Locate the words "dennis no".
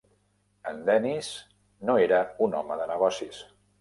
0.87-1.99